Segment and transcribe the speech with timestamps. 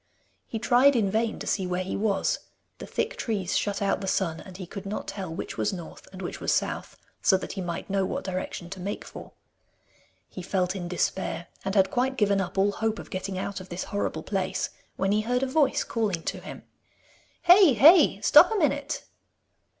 [0.47, 2.39] He tried in vain to see where he was:
[2.79, 6.07] the thick trees shut out the sun, and he could not tell which was north
[6.11, 9.33] and which was south, so that he might know what direction to make for.
[10.27, 13.69] He felt in despair, and had quite given up all hope of getting out of
[13.69, 16.63] this horrible place, when he heard a voice calling to him.
[17.43, 17.75] 'Hey!
[17.75, 18.21] hey!
[18.21, 19.03] stop a minute!